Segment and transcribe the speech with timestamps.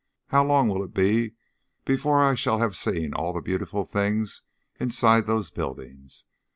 [0.29, 1.35] "How long will it be
[1.85, 4.41] before I shall have seen all the beautiful things
[4.79, 6.25] inside those buildings?